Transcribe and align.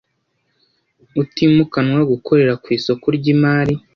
utimukanwa 1.21 1.99
gukorera 2.11 2.53
ku 2.63 2.67
isoko 2.77 3.05
ry 3.17 3.25
imari 3.33 3.75